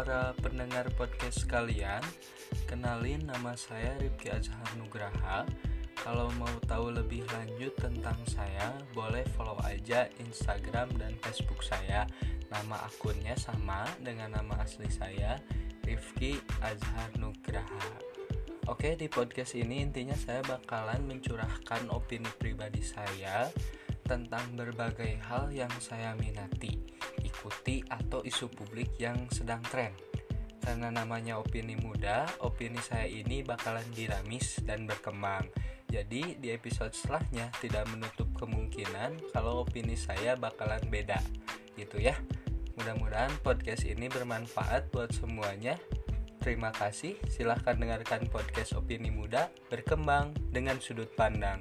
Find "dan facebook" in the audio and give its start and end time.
10.96-11.60